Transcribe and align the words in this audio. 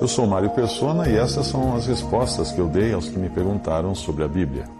Eu 0.00 0.06
sou 0.06 0.26
Mário 0.28 0.50
Persona 0.50 1.08
e 1.08 1.16
essas 1.16 1.46
são 1.46 1.74
as 1.74 1.86
respostas 1.86 2.52
que 2.52 2.60
eu 2.60 2.68
dei 2.68 2.92
aos 2.92 3.08
que 3.08 3.18
me 3.18 3.28
perguntaram 3.28 3.94
sobre 3.96 4.22
a 4.22 4.28
Bíblia. 4.28 4.77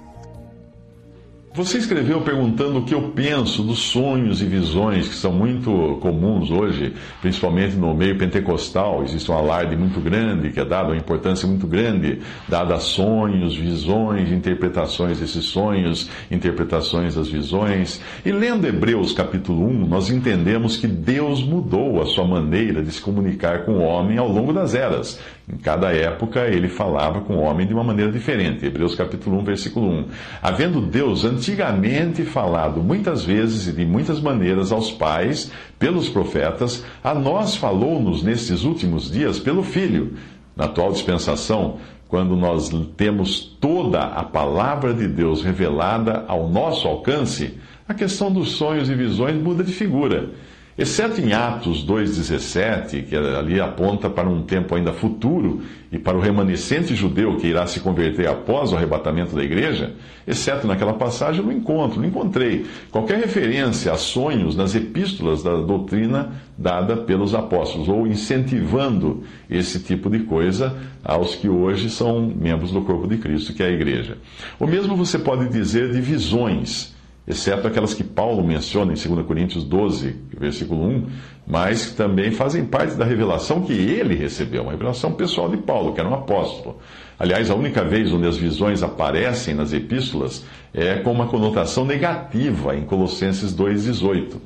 Você 1.58 1.78
escreveu 1.78 2.20
perguntando 2.20 2.78
o 2.78 2.84
que 2.84 2.94
eu 2.94 3.10
penso 3.10 3.64
dos 3.64 3.80
sonhos 3.80 4.40
e 4.40 4.44
visões 4.44 5.08
que 5.08 5.14
são 5.16 5.32
muito 5.32 5.98
comuns 6.00 6.52
hoje, 6.52 6.94
principalmente 7.20 7.74
no 7.74 7.92
meio 7.92 8.16
pentecostal. 8.16 9.02
Existe 9.02 9.28
um 9.28 9.34
alarde 9.34 9.74
muito 9.74 10.00
grande, 10.00 10.50
que 10.50 10.60
é 10.60 10.64
dado 10.64 10.90
uma 10.90 10.96
importância 10.96 11.48
muito 11.48 11.66
grande, 11.66 12.20
dada 12.46 12.76
a 12.76 12.78
sonhos, 12.78 13.56
visões, 13.56 14.30
interpretações 14.30 15.18
desses 15.18 15.46
sonhos, 15.46 16.08
interpretações 16.30 17.16
das 17.16 17.26
visões. 17.26 18.00
E 18.24 18.30
lendo 18.30 18.64
Hebreus 18.64 19.12
capítulo 19.12 19.66
1, 19.66 19.88
nós 19.88 20.10
entendemos 20.10 20.76
que 20.76 20.86
Deus 20.86 21.42
mudou 21.42 22.00
a 22.00 22.06
sua 22.06 22.24
maneira 22.24 22.84
de 22.84 22.92
se 22.92 23.00
comunicar 23.00 23.64
com 23.64 23.72
o 23.72 23.82
homem 23.82 24.16
ao 24.16 24.28
longo 24.28 24.52
das 24.52 24.76
eras. 24.76 25.18
Em 25.52 25.56
cada 25.56 25.92
época 25.92 26.46
ele 26.46 26.68
falava 26.68 27.22
com 27.22 27.34
o 27.36 27.40
homem 27.40 27.66
de 27.66 27.72
uma 27.72 27.82
maneira 27.82 28.12
diferente. 28.12 28.64
Hebreus 28.64 28.94
capítulo 28.94 29.40
1, 29.40 29.44
versículo 29.44 29.88
1. 29.90 30.04
Havendo 30.42 30.80
Deus 30.82 31.24
antigamente 31.48 32.24
falado 32.24 32.82
muitas 32.82 33.24
vezes 33.24 33.66
e 33.68 33.72
de 33.72 33.84
muitas 33.86 34.20
maneiras 34.20 34.70
aos 34.70 34.90
pais, 34.90 35.50
pelos 35.78 36.08
profetas, 36.08 36.84
a 37.02 37.14
nós 37.14 37.56
falou-nos 37.56 38.22
nestes 38.22 38.64
últimos 38.64 39.10
dias 39.10 39.38
pelo 39.38 39.62
Filho. 39.62 40.12
Na 40.54 40.66
atual 40.66 40.92
dispensação, 40.92 41.78
quando 42.06 42.36
nós 42.36 42.70
temos 42.98 43.40
toda 43.60 44.00
a 44.00 44.22
palavra 44.24 44.92
de 44.92 45.08
Deus 45.08 45.42
revelada 45.42 46.24
ao 46.28 46.48
nosso 46.48 46.86
alcance, 46.86 47.58
a 47.88 47.94
questão 47.94 48.30
dos 48.30 48.52
sonhos 48.52 48.90
e 48.90 48.94
visões 48.94 49.40
muda 49.40 49.64
de 49.64 49.72
figura. 49.72 50.30
Exceto 50.78 51.20
em 51.20 51.32
Atos 51.32 51.84
2,17, 51.84 53.04
que 53.06 53.16
ali 53.16 53.60
aponta 53.60 54.08
para 54.08 54.28
um 54.28 54.42
tempo 54.42 54.76
ainda 54.76 54.92
futuro 54.92 55.60
e 55.90 55.98
para 55.98 56.16
o 56.16 56.20
remanescente 56.20 56.94
judeu 56.94 57.36
que 57.36 57.48
irá 57.48 57.66
se 57.66 57.80
converter 57.80 58.28
após 58.28 58.70
o 58.70 58.76
arrebatamento 58.76 59.34
da 59.34 59.42
igreja, 59.42 59.94
exceto 60.24 60.68
naquela 60.68 60.92
passagem, 60.92 61.40
eu 61.40 61.46
não 61.46 61.52
encontro, 61.52 62.00
não 62.00 62.06
encontrei 62.06 62.64
qualquer 62.92 63.18
referência 63.18 63.90
a 63.90 63.96
sonhos 63.96 64.54
nas 64.54 64.72
epístolas 64.76 65.42
da 65.42 65.56
doutrina 65.56 66.34
dada 66.56 66.96
pelos 66.96 67.34
apóstolos, 67.34 67.88
ou 67.88 68.06
incentivando 68.06 69.24
esse 69.50 69.80
tipo 69.80 70.08
de 70.08 70.20
coisa 70.20 70.76
aos 71.04 71.34
que 71.34 71.48
hoje 71.48 71.90
são 71.90 72.20
membros 72.20 72.70
do 72.70 72.82
corpo 72.82 73.08
de 73.08 73.16
Cristo, 73.16 73.52
que 73.52 73.64
é 73.64 73.66
a 73.66 73.72
igreja. 73.72 74.16
O 74.60 74.66
mesmo 74.66 74.94
você 74.94 75.18
pode 75.18 75.48
dizer 75.48 75.90
de 75.90 76.00
visões 76.00 76.96
exceto 77.28 77.68
aquelas 77.68 77.92
que 77.92 78.02
Paulo 78.02 78.42
menciona 78.42 78.92
em 78.92 78.94
2 78.94 79.26
Coríntios 79.26 79.62
12, 79.62 80.16
versículo 80.38 80.82
1, 80.88 81.06
mas 81.46 81.86
que 81.86 81.96
também 81.96 82.30
fazem 82.30 82.64
parte 82.64 82.94
da 82.94 83.04
revelação 83.04 83.62
que 83.62 83.72
ele 83.72 84.14
recebeu, 84.14 84.62
uma 84.62 84.72
revelação 84.72 85.12
pessoal 85.12 85.50
de 85.50 85.58
Paulo, 85.58 85.92
que 85.92 86.00
era 86.00 86.08
um 86.08 86.14
apóstolo. 86.14 86.78
Aliás, 87.18 87.50
a 87.50 87.54
única 87.54 87.84
vez 87.84 88.12
onde 88.12 88.26
as 88.26 88.36
visões 88.36 88.82
aparecem 88.82 89.54
nas 89.54 89.72
epístolas 89.72 90.44
é 90.72 90.96
com 90.96 91.12
uma 91.12 91.26
conotação 91.26 91.84
negativa 91.84 92.74
em 92.76 92.84
Colossenses 92.84 93.54
2,18. 93.54 94.36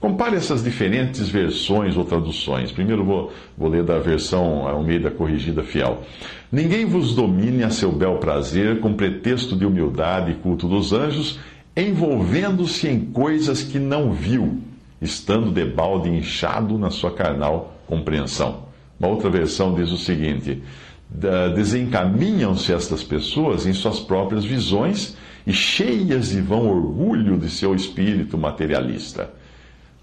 Compare 0.00 0.34
essas 0.34 0.64
diferentes 0.64 1.28
versões 1.28 1.96
ou 1.96 2.04
traduções. 2.04 2.72
Primeiro 2.72 3.04
vou, 3.04 3.32
vou 3.56 3.68
ler 3.68 3.84
da 3.84 3.98
versão 3.98 4.66
Almeida 4.66 5.12
Corrigida 5.12 5.62
Fiel. 5.62 6.02
Ninguém 6.50 6.86
vos 6.86 7.14
domine 7.14 7.62
a 7.62 7.70
seu 7.70 7.92
bel 7.92 8.16
prazer 8.16 8.80
com 8.80 8.94
pretexto 8.94 9.54
de 9.54 9.64
humildade 9.64 10.32
e 10.32 10.34
culto 10.34 10.66
dos 10.66 10.92
anjos 10.92 11.38
envolvendo-se 11.76 12.88
em 12.88 13.00
coisas 13.00 13.62
que 13.62 13.78
não 13.78 14.12
viu, 14.12 14.60
estando 15.00 15.50
debalde 15.50 16.08
inchado 16.08 16.78
na 16.78 16.90
sua 16.90 17.10
carnal 17.10 17.80
compreensão. 17.86 18.64
Uma 18.98 19.08
outra 19.08 19.30
versão 19.30 19.74
diz 19.74 19.90
o 19.90 19.96
seguinte: 19.96 20.62
desencaminham-se 21.54 22.72
estas 22.72 23.02
pessoas 23.02 23.66
em 23.66 23.72
suas 23.72 24.00
próprias 24.00 24.44
visões 24.44 25.16
e 25.46 25.52
cheias 25.52 26.30
de 26.30 26.40
vão 26.40 26.68
orgulho 26.68 27.36
de 27.36 27.50
seu 27.50 27.74
espírito 27.74 28.38
materialista. 28.38 29.30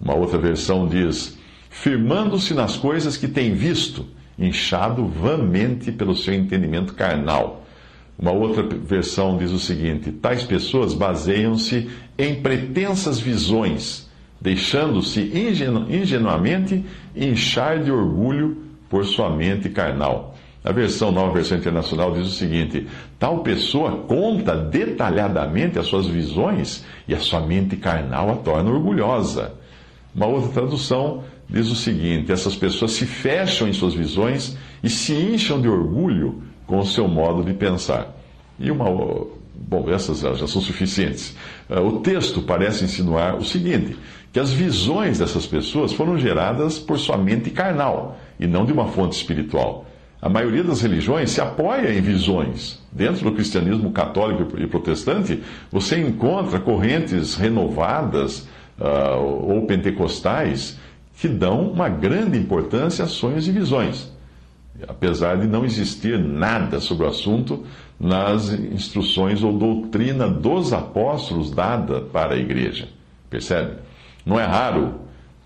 Uma 0.00 0.14
outra 0.14 0.38
versão 0.38 0.86
diz: 0.86 1.38
firmando-se 1.70 2.52
nas 2.52 2.76
coisas 2.76 3.16
que 3.16 3.28
têm 3.28 3.54
visto, 3.54 4.06
inchado 4.38 5.06
vãmente 5.06 5.92
pelo 5.92 6.16
seu 6.16 6.34
entendimento 6.34 6.94
carnal 6.94 7.64
uma 8.20 8.32
outra 8.32 8.62
versão 8.62 9.38
diz 9.38 9.50
o 9.50 9.58
seguinte: 9.58 10.12
tais 10.12 10.42
pessoas 10.42 10.92
baseiam-se 10.92 11.88
em 12.18 12.34
pretensas 12.42 13.18
visões, 13.18 14.10
deixando-se 14.38 15.22
ingenu 15.22 15.86
ingenuamente 15.88 16.84
inchar 17.16 17.82
de 17.82 17.90
orgulho 17.90 18.58
por 18.90 19.06
sua 19.06 19.30
mente 19.30 19.70
carnal. 19.70 20.36
A 20.62 20.70
versão 20.70 21.10
nova 21.10 21.32
versão 21.32 21.56
internacional 21.56 22.12
diz 22.12 22.26
o 22.26 22.32
seguinte: 22.32 22.86
tal 23.18 23.38
pessoa 23.38 24.02
conta 24.06 24.54
detalhadamente 24.54 25.78
as 25.78 25.86
suas 25.86 26.06
visões 26.06 26.84
e 27.08 27.14
a 27.14 27.18
sua 27.18 27.40
mente 27.40 27.74
carnal 27.74 28.30
a 28.30 28.36
torna 28.36 28.70
orgulhosa. 28.70 29.54
Uma 30.14 30.26
outra 30.26 30.50
tradução 30.50 31.24
diz 31.48 31.70
o 31.70 31.74
seguinte: 31.74 32.30
essas 32.30 32.54
pessoas 32.54 32.92
se 32.92 33.06
fecham 33.06 33.66
em 33.66 33.72
suas 33.72 33.94
visões 33.94 34.58
e 34.82 34.90
se 34.90 35.14
incham 35.14 35.58
de 35.58 35.68
orgulho 35.68 36.49
com 36.70 36.78
o 36.78 36.86
seu 36.86 37.08
modo 37.08 37.42
de 37.42 37.52
pensar. 37.52 38.16
E 38.58 38.70
uma. 38.70 38.86
Bom, 39.62 39.90
essas 39.90 40.20
já 40.20 40.46
são 40.46 40.62
suficientes. 40.62 41.36
Ah, 41.68 41.80
o 41.80 41.98
texto 41.98 42.40
parece 42.42 42.84
insinuar 42.84 43.36
o 43.36 43.44
seguinte: 43.44 43.98
que 44.32 44.38
as 44.38 44.52
visões 44.52 45.18
dessas 45.18 45.46
pessoas 45.46 45.92
foram 45.92 46.16
geradas 46.16 46.78
por 46.78 46.96
sua 46.96 47.18
mente 47.18 47.50
carnal 47.50 48.16
e 48.38 48.46
não 48.46 48.64
de 48.64 48.72
uma 48.72 48.86
fonte 48.86 49.16
espiritual. 49.16 49.84
A 50.22 50.28
maioria 50.28 50.62
das 50.62 50.80
religiões 50.80 51.30
se 51.30 51.40
apoia 51.40 51.92
em 51.92 52.00
visões. 52.00 52.78
Dentro 52.92 53.24
do 53.24 53.32
cristianismo 53.32 53.90
católico 53.90 54.60
e 54.60 54.66
protestante, 54.66 55.42
você 55.72 55.98
encontra 55.98 56.60
correntes 56.60 57.34
renovadas 57.34 58.46
uh, 58.78 59.18
ou 59.18 59.66
pentecostais 59.66 60.78
que 61.16 61.26
dão 61.26 61.70
uma 61.70 61.88
grande 61.88 62.38
importância 62.38 63.04
a 63.04 63.08
sonhos 63.08 63.48
e 63.48 63.50
visões 63.50 64.10
apesar 64.88 65.36
de 65.38 65.46
não 65.46 65.64
existir 65.64 66.18
nada 66.18 66.80
sobre 66.80 67.06
o 67.06 67.08
assunto 67.08 67.64
nas 67.98 68.50
instruções 68.50 69.42
ou 69.42 69.52
doutrina 69.52 70.28
dos 70.28 70.72
apóstolos 70.72 71.50
dada 71.50 72.00
para 72.00 72.34
a 72.34 72.38
igreja. 72.38 72.88
Percebe? 73.28 73.72
Não 74.24 74.38
é 74.38 74.44
raro 74.44 74.94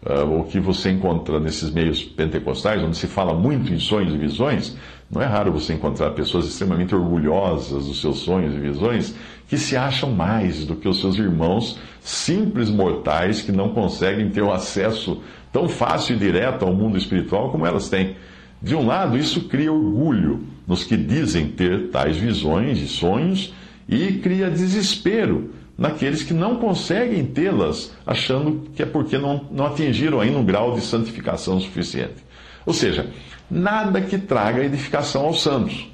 uh, 0.04 0.40
o 0.40 0.44
que 0.44 0.60
você 0.60 0.90
encontra 0.90 1.40
nesses 1.40 1.70
meios 1.70 2.02
pentecostais, 2.02 2.82
onde 2.82 2.96
se 2.96 3.06
fala 3.06 3.34
muito 3.34 3.72
em 3.72 3.78
sonhos 3.78 4.14
e 4.14 4.18
visões, 4.18 4.76
não 5.10 5.22
é 5.22 5.26
raro 5.26 5.52
você 5.52 5.74
encontrar 5.74 6.10
pessoas 6.10 6.46
extremamente 6.46 6.94
orgulhosas 6.94 7.86
dos 7.86 8.00
seus 8.00 8.18
sonhos 8.18 8.54
e 8.54 8.58
visões 8.58 9.14
que 9.46 9.58
se 9.58 9.76
acham 9.76 10.10
mais 10.10 10.64
do 10.64 10.74
que 10.74 10.88
os 10.88 11.00
seus 11.00 11.16
irmãos 11.16 11.78
simples 12.00 12.70
mortais 12.70 13.42
que 13.42 13.52
não 13.52 13.70
conseguem 13.70 14.30
ter 14.30 14.42
o 14.42 14.52
acesso 14.52 15.22
tão 15.52 15.68
fácil 15.68 16.16
e 16.16 16.18
direto 16.18 16.64
ao 16.64 16.74
mundo 16.74 16.96
espiritual 16.96 17.50
como 17.50 17.66
elas 17.66 17.88
têm. 17.88 18.16
De 18.64 18.74
um 18.74 18.86
lado, 18.86 19.18
isso 19.18 19.42
cria 19.42 19.70
orgulho 19.70 20.46
nos 20.66 20.84
que 20.84 20.96
dizem 20.96 21.48
ter 21.48 21.90
tais 21.90 22.16
visões 22.16 22.78
e 22.78 22.88
sonhos 22.88 23.52
e 23.86 24.14
cria 24.14 24.50
desespero 24.50 25.50
naqueles 25.76 26.22
que 26.22 26.32
não 26.32 26.56
conseguem 26.56 27.26
tê-las, 27.26 27.92
achando 28.06 28.70
que 28.74 28.82
é 28.82 28.86
porque 28.86 29.18
não, 29.18 29.46
não 29.50 29.66
atingiram 29.66 30.18
ainda 30.18 30.38
um 30.38 30.44
grau 30.46 30.72
de 30.72 30.80
santificação 30.80 31.60
suficiente. 31.60 32.24
Ou 32.64 32.72
seja, 32.72 33.10
nada 33.50 34.00
que 34.00 34.16
traga 34.16 34.64
edificação 34.64 35.26
aos 35.26 35.42
santos, 35.42 35.86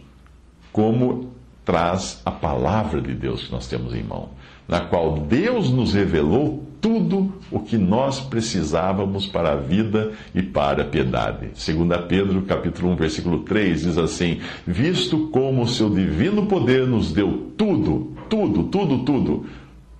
como 0.71 1.33
traz 1.65 2.23
a 2.25 2.31
palavra 2.31 3.01
de 3.01 3.15
Deus 3.15 3.47
que 3.47 3.53
nós 3.53 3.67
temos 3.67 3.93
em 3.95 4.05
mão, 4.05 4.29
na 4.71 4.79
qual 4.79 5.19
Deus 5.19 5.69
nos 5.69 5.93
revelou 5.93 6.65
tudo 6.81 7.35
o 7.51 7.59
que 7.59 7.77
nós 7.77 8.21
precisávamos 8.21 9.27
para 9.27 9.53
a 9.53 9.57
vida 9.57 10.13
e 10.33 10.41
para 10.41 10.83
a 10.83 10.87
piedade. 10.87 11.49
2 11.49 12.07
Pedro, 12.09 12.43
capítulo 12.43 12.93
1, 12.93 12.97
versículo 12.97 13.41
3 13.41 13.83
diz 13.83 13.99
assim: 13.99 14.39
"Visto 14.65 15.29
como 15.33 15.63
o 15.63 15.69
seu 15.69 15.91
divino 15.91 16.47
poder 16.47 16.87
nos 16.87 17.13
deu 17.13 17.51
tudo, 17.57 18.13
tudo, 18.29 18.63
tudo, 18.65 18.99
tudo, 19.01 19.47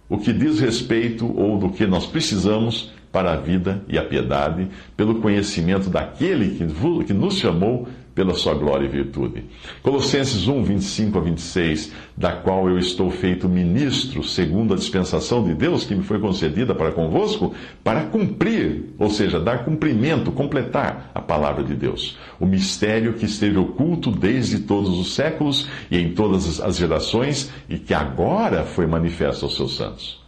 o 0.09 0.17
que 0.17 0.33
diz 0.33 0.61
respeito 0.61 1.27
ou 1.37 1.59
do 1.59 1.71
que 1.71 1.85
nós 1.85 2.07
precisamos 2.07 2.93
para 3.11 3.33
a 3.33 3.37
vida 3.37 3.83
e 3.89 3.99
a 3.99 4.05
piedade, 4.05 4.69
pelo 4.97 5.17
conhecimento 5.17 5.91
daquele 5.91 6.65
que 7.05 7.13
nos 7.13 7.39
chamou 7.39 7.89
pela 8.15 8.35
sua 8.35 8.55
glória 8.55 8.87
e 8.87 8.89
virtude. 8.89 9.45
Colossenses 9.83 10.49
1, 10.49 10.63
25 10.63 11.19
a 11.19 11.21
26, 11.21 11.93
da 12.17 12.33
qual 12.33 12.69
eu 12.69 12.79
estou 12.79 13.11
feito 13.11 13.49
ministro, 13.49 14.23
segundo 14.23 14.75
a 14.75 14.77
dispensação 14.77 15.45
de 15.45 15.55
Deus 15.55 15.85
que 15.85 15.95
me 15.95 16.03
foi 16.03 16.19
concedida 16.19 16.75
para 16.75 16.93
convosco, 16.93 17.55
para 17.85 18.05
cumprir, 18.07 18.95
ou 18.99 19.11
seja, 19.11 19.39
dar 19.39 19.65
cumprimento, 19.65 20.33
completar 20.33 21.11
a 21.15 21.21
palavra 21.21 21.63
de 21.63 21.75
Deus. 21.75 22.19
O 22.39 22.47
mistério 22.47 23.15
que 23.15 23.27
esteve 23.27 23.59
oculto 23.59 24.11
desde 24.11 24.61
todos 24.61 24.99
os 24.99 25.15
séculos 25.15 25.69
e 25.91 25.99
em 25.99 26.13
todas 26.13 26.61
as 26.61 26.77
gerações 26.77 27.53
e 27.69 27.79
que 27.79 27.95
agora 27.95 28.65
foi 28.65 28.87
manifesto 28.87 29.45
aos 29.45 29.57
seus 29.57 29.77
santos. 29.77 30.21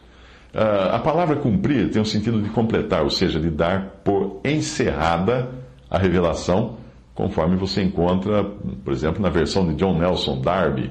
Uh, 0.54 0.94
a 0.94 0.98
palavra 0.98 1.36
cumprir 1.36 1.90
tem 1.90 2.00
o 2.00 2.04
sentido 2.04 2.40
de 2.42 2.50
completar, 2.50 3.02
ou 3.02 3.10
seja, 3.10 3.40
de 3.40 3.48
dar 3.48 4.00
por 4.04 4.40
encerrada 4.44 5.48
a 5.90 5.96
revelação 5.96 6.76
conforme 7.14 7.56
você 7.56 7.82
encontra, 7.82 8.44
por 8.84 8.92
exemplo, 8.92 9.20
na 9.20 9.28
versão 9.28 9.66
de 9.66 9.74
John 9.74 9.98
Nelson 9.98 10.40
Darby, 10.40 10.90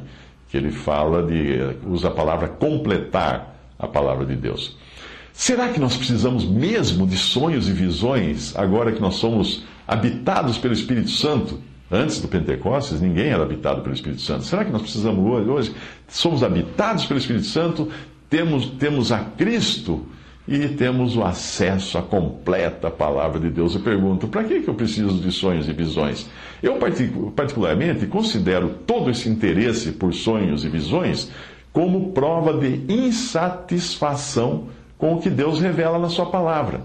que 0.49 0.57
ele 0.57 0.71
fala 0.71 1.23
de 1.23 1.57
usa 1.87 2.09
a 2.09 2.11
palavra 2.11 2.47
completar 2.47 3.55
a 3.79 3.87
palavra 3.87 4.25
de 4.25 4.35
Deus. 4.35 4.77
Será 5.33 5.69
que 5.69 5.79
nós 5.79 5.95
precisamos 5.95 6.45
mesmo 6.45 7.07
de 7.07 7.17
sonhos 7.17 7.67
e 7.67 7.71
visões 7.71 8.55
agora 8.55 8.91
que 8.91 9.01
nós 9.01 9.15
somos 9.15 9.63
habitados 9.87 10.57
pelo 10.57 10.73
Espírito 10.73 11.09
Santo? 11.09 11.59
Antes 11.89 12.21
do 12.21 12.27
Pentecostes, 12.27 13.01
ninguém 13.01 13.27
era 13.27 13.43
habitado 13.43 13.81
pelo 13.81 13.93
Espírito 13.93 14.21
Santo. 14.21 14.43
Será 14.43 14.63
que 14.63 14.71
nós 14.71 14.81
precisamos 14.81 15.47
hoje? 15.47 15.73
somos 16.07 16.43
habitados 16.43 17.05
pelo 17.05 17.19
Espírito 17.19 17.45
Santo, 17.45 17.89
temos, 18.29 18.65
temos 18.71 19.11
a 19.11 19.19
Cristo 19.19 20.05
e 20.47 20.67
temos 20.69 21.15
o 21.15 21.23
acesso 21.23 21.97
à 21.97 22.01
completa 22.01 22.89
palavra 22.89 23.39
de 23.39 23.49
Deus. 23.49 23.75
Eu 23.75 23.81
pergunto, 23.81 24.27
para 24.27 24.43
que 24.43 24.67
eu 24.67 24.73
preciso 24.73 25.19
de 25.19 25.31
sonhos 25.31 25.69
e 25.69 25.73
visões? 25.73 26.29
Eu, 26.61 26.77
particularmente, 27.35 28.07
considero 28.07 28.69
todo 28.85 29.09
esse 29.09 29.29
interesse 29.29 29.91
por 29.91 30.13
sonhos 30.13 30.65
e 30.65 30.69
visões 30.69 31.31
como 31.71 32.11
prova 32.11 32.53
de 32.53 32.83
insatisfação 32.91 34.67
com 34.97 35.15
o 35.15 35.21
que 35.21 35.29
Deus 35.29 35.59
revela 35.59 35.97
na 35.97 36.09
Sua 36.09 36.25
palavra. 36.25 36.81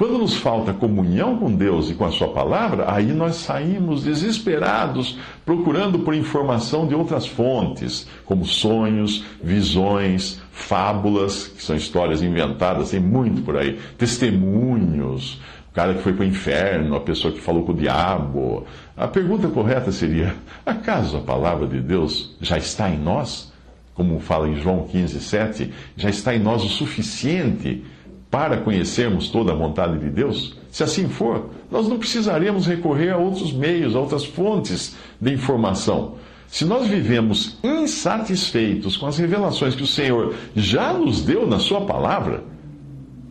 Quando 0.00 0.16
nos 0.16 0.34
falta 0.34 0.72
comunhão 0.72 1.36
com 1.36 1.54
Deus 1.54 1.90
e 1.90 1.94
com 1.94 2.06
a 2.06 2.10
Sua 2.10 2.28
palavra, 2.28 2.90
aí 2.90 3.12
nós 3.12 3.36
saímos 3.36 4.02
desesperados 4.02 5.18
procurando 5.44 5.98
por 5.98 6.14
informação 6.14 6.86
de 6.86 6.94
outras 6.94 7.26
fontes, 7.26 8.08
como 8.24 8.46
sonhos, 8.46 9.22
visões, 9.44 10.40
fábulas, 10.50 11.48
que 11.48 11.62
são 11.62 11.76
histórias 11.76 12.22
inventadas, 12.22 12.92
tem 12.92 12.98
muito 12.98 13.42
por 13.42 13.58
aí, 13.58 13.78
testemunhos, 13.98 15.34
o 15.70 15.74
cara 15.74 15.92
que 15.92 16.02
foi 16.02 16.14
para 16.14 16.24
o 16.24 16.28
inferno, 16.28 16.96
a 16.96 17.00
pessoa 17.00 17.34
que 17.34 17.38
falou 17.38 17.66
com 17.66 17.72
o 17.72 17.76
diabo. 17.76 18.64
A 18.96 19.06
pergunta 19.06 19.48
correta 19.48 19.92
seria: 19.92 20.34
acaso 20.64 21.18
a 21.18 21.20
palavra 21.20 21.66
de 21.66 21.78
Deus 21.78 22.34
já 22.40 22.56
está 22.56 22.88
em 22.88 22.96
nós? 22.96 23.52
Como 23.92 24.18
fala 24.18 24.48
em 24.48 24.56
João 24.56 24.86
15, 24.86 25.20
7, 25.20 25.70
já 25.94 26.08
está 26.08 26.34
em 26.34 26.38
nós 26.38 26.64
o 26.64 26.70
suficiente 26.70 27.84
para 28.30 28.58
conhecermos 28.58 29.28
toda 29.28 29.52
a 29.52 29.56
vontade 29.56 29.98
de 29.98 30.08
Deus? 30.08 30.56
Se 30.70 30.84
assim 30.84 31.08
for, 31.08 31.50
nós 31.70 31.88
não 31.88 31.98
precisaremos 31.98 32.66
recorrer 32.66 33.10
a 33.10 33.16
outros 33.16 33.52
meios, 33.52 33.96
a 33.96 34.00
outras 34.00 34.24
fontes 34.24 34.96
de 35.20 35.32
informação. 35.32 36.14
Se 36.46 36.64
nós 36.64 36.86
vivemos 36.86 37.58
insatisfeitos 37.62 38.96
com 38.96 39.06
as 39.06 39.18
revelações 39.18 39.74
que 39.74 39.82
o 39.82 39.86
Senhor 39.86 40.34
já 40.54 40.92
nos 40.92 41.22
deu 41.22 41.46
na 41.46 41.58
Sua 41.58 41.82
palavra, 41.82 42.44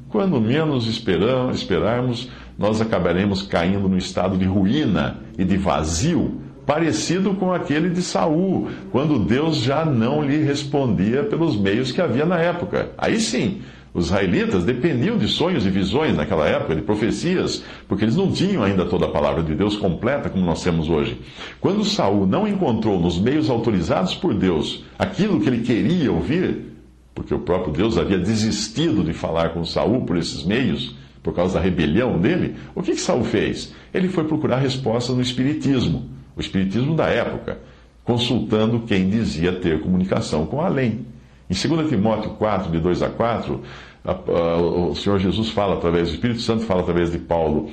quando 0.10 0.40
menos 0.42 0.88
esperarmos, 0.88 2.30
nós 2.58 2.82
acabaremos 2.82 3.42
caindo 3.44 3.88
no 3.88 3.98
estado 3.98 4.38
de 4.38 4.46
ruína 4.46 5.20
e 5.38 5.46
de 5.46 5.56
vazio, 5.56 6.42
parecido 6.66 7.34
com 7.36 7.54
aquele 7.54 7.90
de 7.90 8.02
Saul, 8.02 8.70
quando 8.92 9.20
Deus 9.20 9.58
já 9.58 9.86
não 9.86 10.24
lhe 10.24 10.44
respondia 10.44 11.24
pelos 11.24 11.58
meios 11.58 11.92
que 11.92 12.02
havia 12.02 12.26
na 12.26 12.38
época. 12.38 12.92
Aí 12.98 13.20
sim, 13.20 13.62
os 13.94 14.06
israelitas 14.06 14.64
dependiam 14.64 15.18
de 15.18 15.28
sonhos 15.28 15.66
e 15.66 15.70
visões 15.70 16.16
naquela 16.16 16.48
época, 16.48 16.76
de 16.76 16.82
profecias, 16.82 17.64
porque 17.88 18.06
eles 18.06 18.16
não 18.16 18.32
tinham 18.32 18.64
ainda 18.64 18.86
toda 18.86 19.06
a 19.06 19.12
palavra 19.12 19.42
de 19.42 19.56
Deus 19.56 19.76
completa 19.76 20.30
como 20.30 20.46
nós 20.46 20.64
temos 20.64 20.90
hoje. 20.90 21.20
Quando 21.60 21.84
Saul 21.84 22.28
não 22.28 22.48
encontrou 22.48 23.00
nos 23.00 23.20
meios 23.20 23.50
autorizados 23.50 24.14
por 24.14 24.34
Deus 24.34 24.84
aquilo 24.98 25.42
que 25.42 25.50
ele 25.50 25.62
queria 25.62 26.12
ouvir, 26.12 26.70
porque 27.16 27.34
o 27.34 27.40
próprio 27.40 27.74
Deus 27.74 27.98
havia 27.98 28.20
desistido 28.20 29.04
de 29.04 29.12
falar 29.12 29.50
com 29.50 29.66
Saul 29.66 30.06
por 30.06 30.18
esses 30.18 30.44
meios, 30.44 30.96
por 31.24 31.34
causa 31.34 31.56
da 31.56 31.60
rebelião 31.60 32.18
dele, 32.20 32.56
o 32.76 32.82
que, 32.82 32.92
que 32.92 33.02
Saul 33.02 33.24
fez? 33.24 33.74
Ele 33.94 34.08
foi 34.08 34.24
procurar 34.24 34.58
respostas 34.58 35.16
no 35.16 35.22
Espiritismo, 35.22 36.10
o 36.36 36.40
Espiritismo 36.40 36.96
da 36.96 37.08
época, 37.08 37.58
consultando 38.04 38.82
quem 38.82 39.10
dizia 39.10 39.52
ter 39.52 39.82
comunicação 39.82 40.46
com 40.46 40.62
além. 40.62 41.06
Em 41.50 41.54
2 41.54 41.90
Timóteo 41.90 42.32
4, 42.32 42.72
de 42.72 42.80
2 42.80 43.02
a 43.02 43.10
4, 43.10 43.62
a, 44.06 44.12
a, 44.12 44.58
o 44.58 44.96
Senhor 44.96 45.18
Jesus 45.20 45.50
fala 45.50 45.76
através, 45.76 46.10
o 46.10 46.14
Espírito 46.14 46.42
Santo 46.42 46.64
fala 46.64 46.82
através 46.82 47.12
de 47.12 47.18
Paulo 47.18 47.72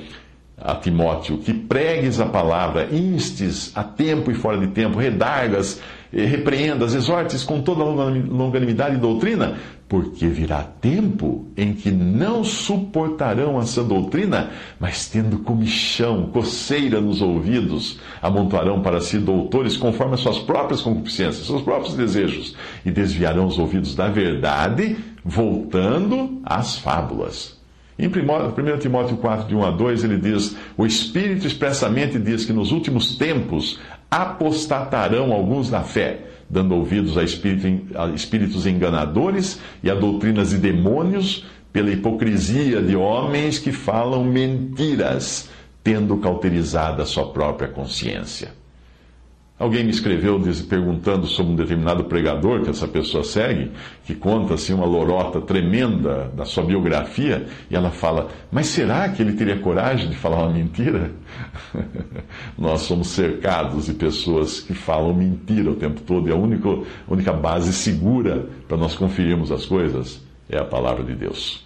a 0.58 0.74
Timóteo, 0.74 1.36
que 1.38 1.52
pregues 1.52 2.18
a 2.18 2.26
palavra, 2.26 2.88
instes 2.90 3.72
a 3.76 3.84
tempo 3.84 4.30
e 4.30 4.34
fora 4.34 4.56
de 4.56 4.68
tempo, 4.68 4.98
redargas, 4.98 5.82
eh, 6.12 6.24
repreendas, 6.24 6.94
exortes 6.94 7.44
com 7.44 7.60
toda 7.60 7.84
longanimidade 7.84 8.96
e 8.96 8.98
doutrina, 8.98 9.58
porque 9.88 10.26
virá 10.26 10.62
tempo 10.62 11.46
em 11.56 11.72
que 11.72 11.92
não 11.92 12.42
suportarão 12.42 13.60
essa 13.60 13.84
doutrina, 13.84 14.50
mas 14.80 15.08
tendo 15.08 15.38
comichão, 15.38 16.26
coceira 16.26 17.00
nos 17.00 17.22
ouvidos, 17.22 18.00
amontoarão 18.20 18.82
para 18.82 19.00
si 19.00 19.18
doutores 19.18 19.76
conforme 19.76 20.14
as 20.14 20.20
suas 20.20 20.38
próprias 20.38 20.80
concupiscências, 20.80 21.46
seus 21.46 21.62
próprios 21.62 21.94
desejos, 21.94 22.56
e 22.84 22.90
desviarão 22.90 23.46
os 23.46 23.58
ouvidos 23.58 23.94
da 23.94 24.08
verdade, 24.08 24.96
voltando 25.24 26.40
às 26.44 26.76
fábulas. 26.76 27.56
Em 27.98 28.08
1 28.08 28.78
Timóteo 28.78 29.16
4, 29.16 29.48
de 29.48 29.54
1 29.54 29.64
a 29.64 29.70
2, 29.70 30.04
ele 30.04 30.18
diz: 30.18 30.54
O 30.76 30.84
Espírito 30.84 31.46
expressamente 31.46 32.18
diz 32.18 32.44
que 32.44 32.52
nos 32.52 32.70
últimos 32.70 33.16
tempos 33.16 33.78
apostatarão 34.10 35.32
alguns 35.32 35.70
da 35.70 35.82
fé, 35.82 36.20
dando 36.48 36.74
ouvidos 36.74 37.16
a, 37.16 37.20
a 38.02 38.08
espíritos 38.10 38.66
enganadores 38.66 39.60
e 39.82 39.90
a 39.90 39.94
doutrinas 39.94 40.50
de 40.50 40.58
demônios, 40.58 41.44
pela 41.72 41.90
hipocrisia 41.90 42.80
de 42.80 42.96
homens 42.96 43.58
que 43.58 43.70
falam 43.70 44.24
mentiras, 44.24 45.50
tendo 45.84 46.16
cauterizado 46.16 47.02
a 47.02 47.06
sua 47.06 47.30
própria 47.32 47.68
consciência. 47.68 48.52
Alguém 49.58 49.84
me 49.84 49.90
escreveu 49.90 50.38
perguntando 50.68 51.26
sobre 51.26 51.52
um 51.52 51.56
determinado 51.56 52.04
pregador 52.04 52.62
que 52.62 52.68
essa 52.68 52.86
pessoa 52.86 53.24
segue, 53.24 53.70
que 54.04 54.14
conta 54.14 54.52
assim 54.52 54.74
uma 54.74 54.84
lorota 54.84 55.40
tremenda 55.40 56.30
da 56.36 56.44
sua 56.44 56.62
biografia, 56.62 57.46
e 57.70 57.74
ela 57.74 57.90
fala: 57.90 58.28
Mas 58.52 58.66
será 58.66 59.08
que 59.08 59.22
ele 59.22 59.32
teria 59.32 59.58
coragem 59.58 60.10
de 60.10 60.16
falar 60.16 60.42
uma 60.42 60.52
mentira? 60.52 61.10
Nós 62.58 62.82
somos 62.82 63.08
cercados 63.08 63.86
de 63.86 63.94
pessoas 63.94 64.60
que 64.60 64.74
falam 64.74 65.14
mentira 65.14 65.70
o 65.70 65.76
tempo 65.76 66.02
todo, 66.02 66.28
e 66.28 66.32
a 66.32 66.36
única, 66.36 66.68
a 66.68 67.12
única 67.12 67.32
base 67.32 67.72
segura 67.72 68.46
para 68.68 68.76
nós 68.76 68.94
conferirmos 68.94 69.50
as 69.50 69.64
coisas 69.64 70.22
é 70.50 70.58
a 70.58 70.64
palavra 70.64 71.02
de 71.02 71.14
Deus. 71.14 71.65